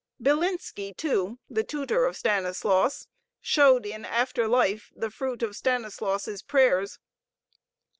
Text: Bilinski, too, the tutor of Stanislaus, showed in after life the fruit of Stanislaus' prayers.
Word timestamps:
Bilinski, 0.19 0.97
too, 0.97 1.37
the 1.47 1.63
tutor 1.63 2.05
of 2.05 2.17
Stanislaus, 2.17 3.05
showed 3.39 3.85
in 3.85 4.03
after 4.03 4.47
life 4.47 4.91
the 4.95 5.11
fruit 5.11 5.43
of 5.43 5.55
Stanislaus' 5.55 6.41
prayers. 6.41 6.97